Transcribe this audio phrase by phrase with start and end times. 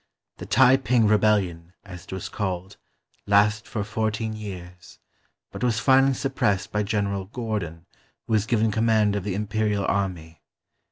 [0.39, 2.77] TheTai ping Rebellion, as it was called,
[3.27, 4.97] lasted for fourteen years,
[5.51, 7.85] but was finally suppressed by General Gordon
[8.25, 10.41] who was given command of the Imperial army.